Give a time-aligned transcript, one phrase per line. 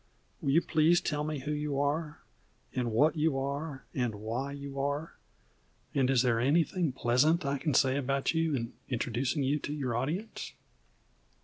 [0.41, 2.21] Will you please tell me who you are,
[2.73, 5.13] and what you are, and why you are?
[5.93, 9.95] And is there anything pleasant I can say about you in introducing you to your
[9.95, 10.53] audience?"